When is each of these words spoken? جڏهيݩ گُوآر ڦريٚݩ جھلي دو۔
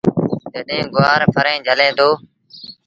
جڏهيݩ 0.53 0.89
گُوآر 0.93 1.21
ڦريٚݩ 1.33 1.63
جھلي 1.65 1.89
دو۔ 1.97 2.09